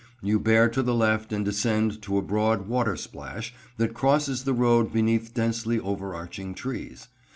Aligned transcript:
You 0.23 0.39
bear 0.39 0.67
to 0.67 0.81
the 0.81 0.95
left 0.95 1.31
and 1.31 1.45
descend 1.45 2.01
to 2.01 2.17
a 2.17 2.23
broad 2.23 2.67
watersplash 2.67 3.53
that 3.77 3.93
crosses 3.93 4.45
the 4.45 4.53
road 4.55 4.91
beneath 4.91 5.35
densely 5.35 5.79
overarching 5.79 6.55
trees. 6.55 7.07